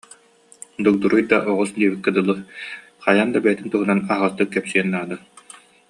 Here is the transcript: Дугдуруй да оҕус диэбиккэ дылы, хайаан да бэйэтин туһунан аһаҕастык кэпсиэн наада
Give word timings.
Дугдуруй 0.83 1.23
да 1.29 1.37
оҕус 1.51 1.69
диэбиккэ 1.77 2.11
дылы, 2.15 2.35
хайаан 3.03 3.29
да 3.33 3.37
бэйэтин 3.43 3.67
туһунан 3.71 3.99
аһаҕастык 4.11 4.49
кэпсиэн 4.53 4.87
наада 4.93 5.15